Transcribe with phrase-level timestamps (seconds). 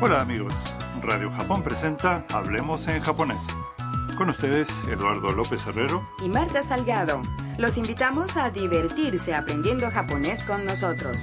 [0.00, 0.54] Hola amigos,
[1.02, 3.46] Radio Japón presenta Hablemos en japonés.
[4.16, 6.06] Con ustedes, Eduardo López Herrero.
[6.24, 7.22] y Marta Salgado.
[7.58, 11.18] Los invitamos a divertirse aprendiendo japonés con nosotros.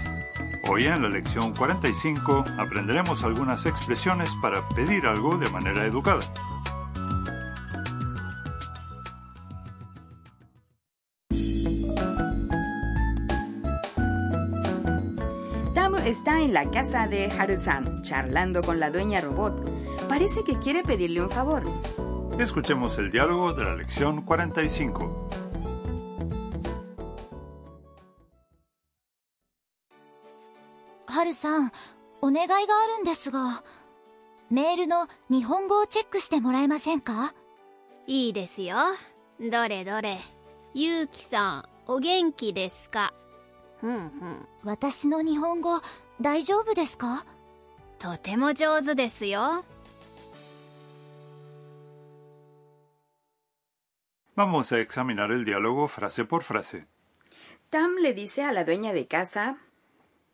[0.70, 6.24] Hoy en la lección 45 aprenderemos algunas expresiones para pedir algo de manera educada.
[16.13, 20.09] está en la casa de Harusan, charlando con la dueña robot.
[20.09, 21.63] Parece que quiere pedirle un favor.
[22.39, 25.29] Escuchemos el diálogo de la lección 45.
[31.07, 31.73] はるさん、
[32.21, 33.65] お願いがあるんですが、
[34.51, 37.35] メールの日本語をチェックしてもらえませんか
[38.07, 38.77] いいですよ。
[39.41, 40.19] どれどれ。
[40.75, 43.13] ゆうきさん、お元気ですか
[43.81, 44.49] ふんふん。
[44.65, 45.81] 私の日本語、
[46.24, 47.26] 大丈夫ですか
[48.00, 49.66] とても上手ですよ。
[54.38, 56.88] Vamos a examinar el diálogo frase por frase.
[57.70, 59.58] Tam le dice a la dueña de casa,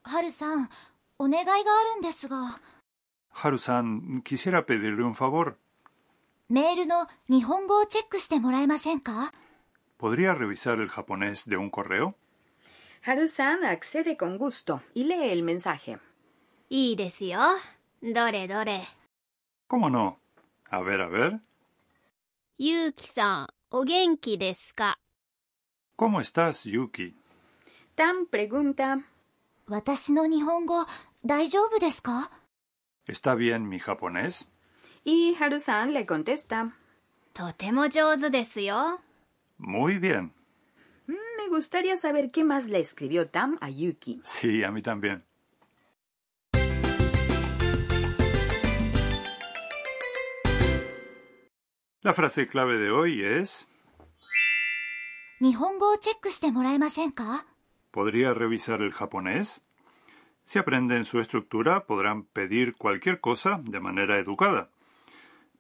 [0.04, 0.70] はるさん、
[1.18, 2.60] お願いがあるんですが、
[3.34, 5.56] Haru-san, quisiera pedirle un favor.
[6.50, 9.32] メールの日本語をチェックしてもらえませんか
[9.98, 12.14] ¿Podría revisar el japonés de un correo?
[13.04, 16.00] Harusan accede con gusto y lee el mensaje.
[16.68, 17.40] Y deseo,
[18.02, 18.88] dore dore.
[19.68, 20.20] ¿Cómo no?
[20.70, 21.40] A ver, a ver.
[22.58, 24.98] Yuki-san, ¿o genki desu ka?
[25.96, 27.16] ¿Cómo estás, Yuki?
[27.96, 29.04] Tam pregunta.
[29.68, 30.86] ¿Watashi no nihongo
[31.22, 31.78] daijoubu
[33.06, 34.50] ¿Está bien mi japonés?
[35.04, 36.76] Y Harusan le contesta.
[37.34, 39.00] Totemo jouzu desu yo.
[39.58, 40.34] Muy bien
[41.50, 44.22] me gustaría saber qué más le escribió Tam a Yuki.
[44.24, 45.26] Sí, a mí también.
[52.02, 53.68] La frase clave de hoy es...
[57.92, 59.62] ¿Podría revisar el japonés?
[60.44, 64.70] Si aprenden su estructura, podrán pedir cualquier cosa de manera educada.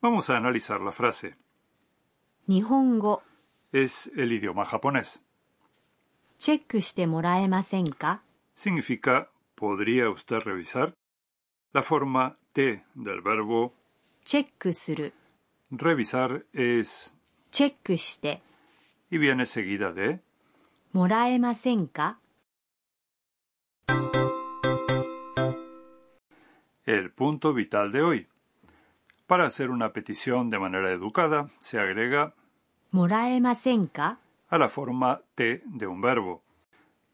[0.02, 1.36] Vamos a analizar la frase.
[2.46, 3.22] Nihongo
[3.72, 5.24] es el idioma japonés
[6.39, 8.21] チェックしてもらえませんか
[8.57, 10.93] Significa ¿podría usted revisar?
[11.73, 13.73] La forma T del verbo
[14.25, 15.13] チェックする
[15.73, 17.15] revisar es
[17.51, 18.41] チェックして
[19.11, 20.21] y viene seguida de
[20.93, 22.19] もらえませんか
[26.87, 28.29] el punto vital de hoy.
[29.27, 32.35] Para hacer una petición de manera educada, se agrega
[32.93, 34.19] もらえませんか
[34.50, 36.44] a la forma te de un verbo.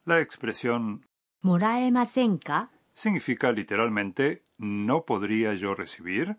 [0.06, 1.06] La expresión
[1.42, 6.38] moraemasenka significa literalmente ¿no podría yo recibir?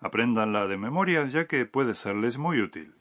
[0.00, 2.94] Apréndanla de memoria ya que puede serles muy útil.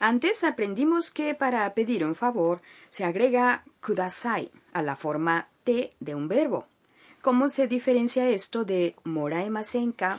[0.00, 6.14] Antes aprendimos que para pedir un favor se agrega kudasai a la forma te de
[6.14, 6.66] un verbo.
[7.20, 10.18] ¿Cómo se diferencia esto de moraemasenka?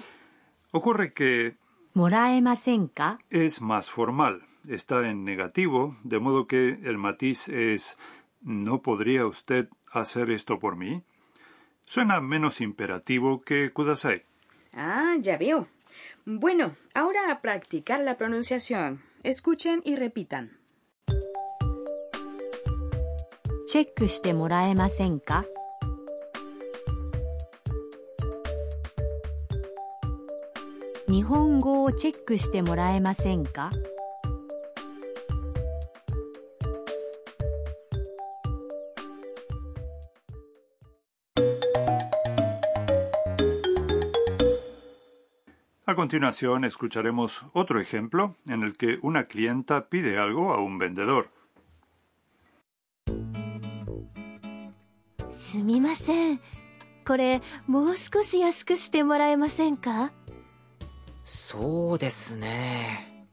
[0.71, 1.57] Ocurre que
[1.93, 7.98] moraemasenka es más formal está en negativo, de modo que el matiz es
[8.42, 11.02] ¿no podría usted hacer esto por mí?
[11.84, 14.22] Suena menos imperativo que kudasai.
[14.74, 15.68] Ah, ya veo.
[16.24, 19.02] Bueno, ahora a practicar la pronunciación.
[19.22, 20.58] Escuchen y repitan.
[23.70, 25.44] チェックしてもらえませんか
[31.06, 33.68] 日本語をチェックしてもらえませんか
[45.92, 51.30] A continuación escucharemos otro ejemplo en el que una clienta pide algo a un vendedor.
[55.30, 56.40] すみません。
[57.06, 60.12] これ、もう少し安くしてもらえませんか
[61.24, 63.26] そうですね。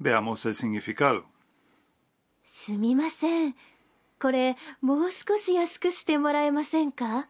[0.00, 1.24] Veamos el significado.
[2.44, 3.56] すみません。
[4.20, 7.28] これ、もう少し安くしてもらえませんか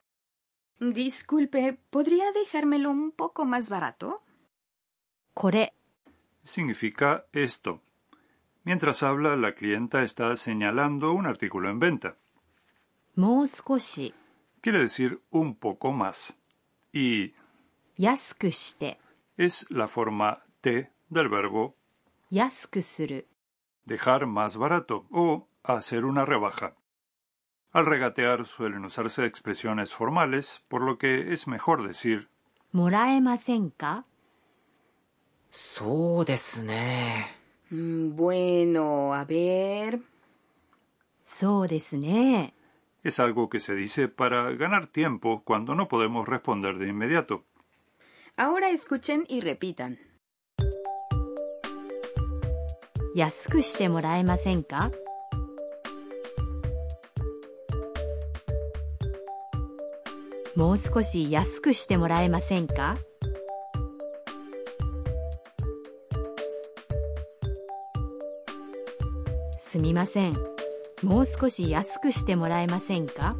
[0.79, 4.23] Disculpe, ¿podría dejármelo un poco más barato?
[5.33, 5.73] Kore
[6.43, 7.81] significa esto.
[8.63, 12.17] Mientras habla, la clienta está señalando un artículo en venta.
[13.15, 14.13] Mouskoshi
[14.61, 16.37] quiere decir un poco más.
[16.91, 17.33] Y
[17.97, 18.99] yasukushite
[19.37, 21.75] es la forma te del verbo
[22.29, 23.25] yasukusuru.
[23.85, 26.75] Dejar más barato o hacer una rebaja.
[27.73, 32.29] Al regatear suelen usarse expresiones formales, por lo que es mejor decir
[32.71, 34.05] ¿moraemasenka?
[35.49, 36.23] So
[37.69, 40.01] mm, Bueno, a ver.
[41.23, 47.43] So es algo que se dice para ganar tiempo cuando no podemos responder de inmediato.
[48.37, 49.99] Ahora escuchen y repitan.
[53.13, 54.89] ¿Yasuku shite moraemasenka?
[60.55, 62.95] もう少し安くしてもらえませんか？
[69.57, 70.33] すみません。
[71.01, 73.35] もう少し安くしてもらえませんか？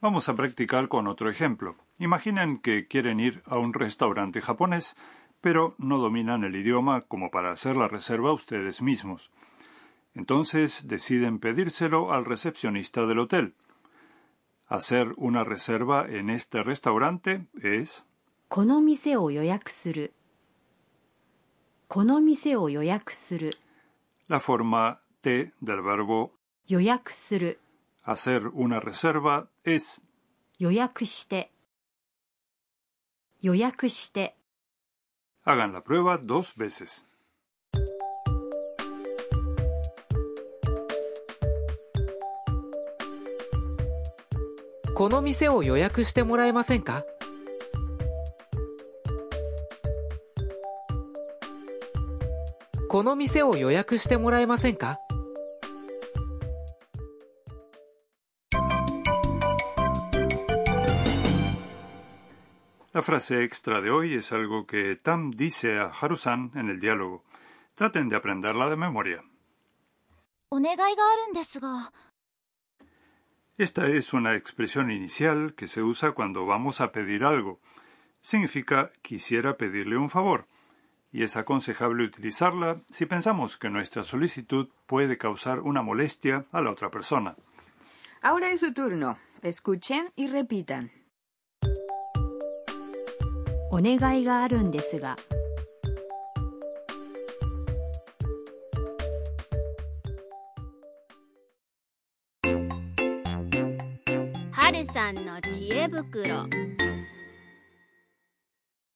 [0.00, 1.76] Vamos a practicar con otro ejemplo.
[1.98, 4.96] Imaginen que quieren ir a un restaurante japonés,
[5.40, 9.30] pero no dominan el idioma como para hacer la reserva ustedes mismos.
[10.14, 13.54] Entonces deciden pedírselo al recepcionista del hotel.
[14.66, 18.06] Hacer una reserva en este restaurante es
[18.48, 20.12] この店を予約する。
[21.88, 23.56] この店を予約する。
[24.28, 26.30] la forma T del verbo
[26.68, 27.58] 予約する。
[28.03, 30.03] hacer una reserva es
[30.57, 31.51] 予約して。
[33.41, 34.35] 予約して。
[35.45, 37.05] hagan la prueba dos veces.
[44.99, 47.05] この店を予約してもらえませんか
[52.89, 54.99] この店を予約してもらえませんか
[62.99, 67.23] La frase extra de hoy es algo que Tam dice a Harusan en el diálogo.
[67.73, 69.23] Traten de aprenderla de memoria.
[73.57, 77.61] Esta es una expresión inicial que se usa cuando vamos a pedir algo.
[78.19, 80.47] Significa quisiera pedirle un favor,
[81.09, 86.71] y es aconsejable utilizarla si pensamos que nuestra solicitud puede causar una molestia a la
[86.71, 87.37] otra persona.
[88.21, 89.17] Ahora es su turno.
[89.41, 90.98] Escuchen y repitan.
[93.70, 95.16] お願いがあるんですが。
[104.52, 106.48] はるさんの知恵袋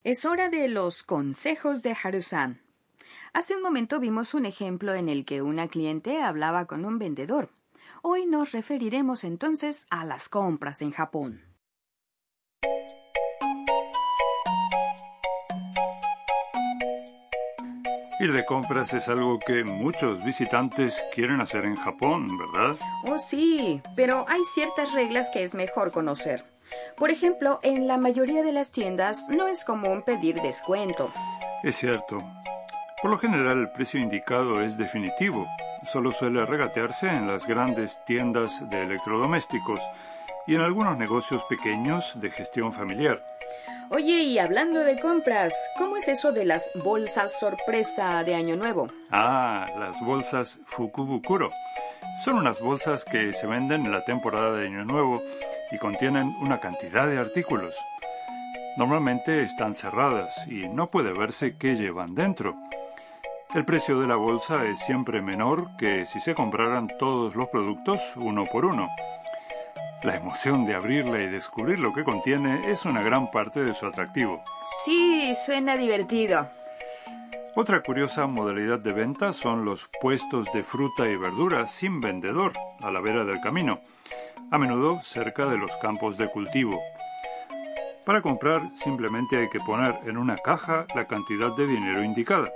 [0.03, 2.61] Es hora de los consejos de Harusan.
[3.33, 7.49] Hace un momento vimos un ejemplo en el que una cliente hablaba con un vendedor.
[8.01, 11.43] Hoy nos referiremos entonces a las compras en Japón.
[18.20, 22.76] Ir de compras es algo que muchos visitantes quieren hacer en Japón, ¿verdad?
[23.04, 26.44] Oh, sí, pero hay ciertas reglas que es mejor conocer.
[26.96, 31.10] Por ejemplo, en la mayoría de las tiendas no es común pedir descuento.
[31.64, 32.22] Es cierto.
[33.02, 35.46] Por lo general el precio indicado es definitivo.
[35.84, 39.80] Solo suele regatearse en las grandes tiendas de electrodomésticos
[40.46, 43.20] y en algunos negocios pequeños de gestión familiar.
[43.90, 48.88] Oye, y hablando de compras, ¿cómo es eso de las bolsas sorpresa de Año Nuevo?
[49.10, 51.50] Ah, las bolsas Fukubukuro.
[52.24, 55.22] Son unas bolsas que se venden en la temporada de Año Nuevo
[55.70, 57.76] y contienen una cantidad de artículos.
[58.76, 62.56] Normalmente están cerradas y no puede verse qué llevan dentro.
[63.54, 68.00] El precio de la bolsa es siempre menor que si se compraran todos los productos
[68.16, 68.88] uno por uno.
[70.04, 73.86] La emoción de abrirla y descubrir lo que contiene es una gran parte de su
[73.86, 74.44] atractivo.
[74.84, 76.46] Sí, suena divertido.
[77.56, 82.90] Otra curiosa modalidad de venta son los puestos de fruta y verdura sin vendedor a
[82.90, 83.80] la vera del camino,
[84.50, 86.78] a menudo cerca de los campos de cultivo.
[88.04, 92.52] Para comprar simplemente hay que poner en una caja la cantidad de dinero indicada.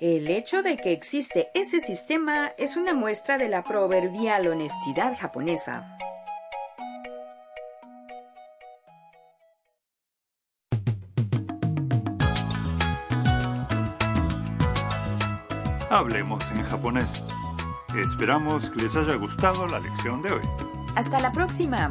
[0.00, 5.98] El hecho de que existe ese sistema es una muestra de la proverbial honestidad japonesa.
[15.90, 17.20] Hablemos en japonés.
[17.96, 20.42] Esperamos que les haya gustado la lección de hoy.
[20.94, 21.90] Hasta la próxima.